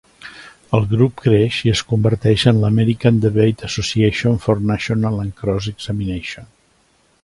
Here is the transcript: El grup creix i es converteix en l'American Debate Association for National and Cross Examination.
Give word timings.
El 0.77 0.87
grup 0.93 1.19
creix 1.23 1.57
i 1.67 1.73
es 1.73 1.83
converteix 1.91 2.47
en 2.53 2.63
l'American 2.65 3.21
Debate 3.27 3.69
Association 3.71 4.43
for 4.47 4.67
National 4.75 5.25
and 5.27 5.41
Cross 5.45 5.73
Examination. 5.77 6.55